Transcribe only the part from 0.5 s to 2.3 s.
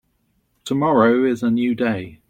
Tomorrow is a new day.